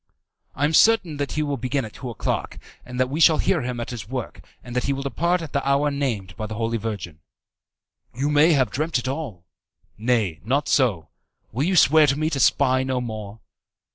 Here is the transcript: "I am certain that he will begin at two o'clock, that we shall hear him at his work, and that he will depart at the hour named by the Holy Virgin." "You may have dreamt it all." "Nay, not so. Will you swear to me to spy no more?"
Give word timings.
"I 0.55 0.65
am 0.65 0.73
certain 0.73 1.17
that 1.17 1.33
he 1.33 1.43
will 1.43 1.57
begin 1.57 1.85
at 1.85 1.93
two 1.93 2.09
o'clock, 2.09 2.57
that 2.87 3.07
we 3.07 3.19
shall 3.19 3.37
hear 3.37 3.61
him 3.61 3.79
at 3.79 3.91
his 3.91 4.09
work, 4.09 4.43
and 4.63 4.75
that 4.75 4.85
he 4.85 4.93
will 4.93 5.03
depart 5.03 5.43
at 5.43 5.53
the 5.53 5.63
hour 5.63 5.91
named 5.91 6.35
by 6.35 6.47
the 6.47 6.55
Holy 6.55 6.79
Virgin." 6.79 7.19
"You 8.11 8.31
may 8.31 8.53
have 8.53 8.71
dreamt 8.71 8.97
it 8.97 9.07
all." 9.07 9.45
"Nay, 9.99 10.39
not 10.43 10.67
so. 10.67 11.09
Will 11.51 11.65
you 11.65 11.75
swear 11.75 12.07
to 12.07 12.17
me 12.17 12.31
to 12.31 12.39
spy 12.39 12.81
no 12.81 12.99
more?" 12.99 13.41